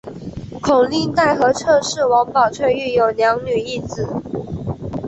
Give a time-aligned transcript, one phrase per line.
[0.63, 4.07] 孔令贻和侧室王宝翠育有二女一子。